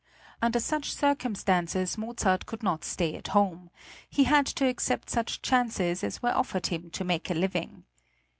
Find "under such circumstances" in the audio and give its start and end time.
0.41-1.95